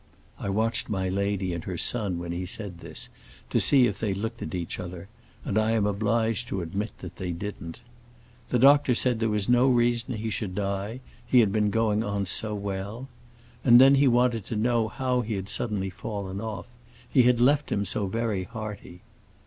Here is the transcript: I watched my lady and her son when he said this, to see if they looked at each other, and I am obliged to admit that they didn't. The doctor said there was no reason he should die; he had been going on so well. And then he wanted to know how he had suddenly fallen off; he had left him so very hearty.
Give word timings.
I 0.39 0.49
watched 0.49 0.89
my 0.89 1.09
lady 1.09 1.53
and 1.53 1.63
her 1.65 1.77
son 1.77 2.17
when 2.17 2.31
he 2.31 2.47
said 2.47 2.79
this, 2.79 3.07
to 3.51 3.59
see 3.59 3.85
if 3.85 3.99
they 3.99 4.15
looked 4.15 4.41
at 4.41 4.55
each 4.55 4.79
other, 4.79 5.09
and 5.45 5.59
I 5.59 5.73
am 5.73 5.85
obliged 5.85 6.47
to 6.47 6.63
admit 6.63 6.89
that 7.01 7.17
they 7.17 7.31
didn't. 7.31 7.81
The 8.49 8.57
doctor 8.57 8.95
said 8.95 9.19
there 9.19 9.29
was 9.29 9.47
no 9.47 9.69
reason 9.69 10.17
he 10.17 10.31
should 10.31 10.55
die; 10.55 11.01
he 11.27 11.39
had 11.41 11.51
been 11.51 11.69
going 11.69 12.03
on 12.03 12.25
so 12.25 12.55
well. 12.55 13.09
And 13.63 13.79
then 13.79 13.93
he 13.93 14.07
wanted 14.07 14.43
to 14.45 14.55
know 14.55 14.87
how 14.87 15.21
he 15.21 15.35
had 15.35 15.47
suddenly 15.49 15.91
fallen 15.91 16.41
off; 16.41 16.65
he 17.07 17.21
had 17.21 17.39
left 17.39 17.71
him 17.71 17.85
so 17.85 18.07
very 18.07 18.45
hearty. 18.45 19.01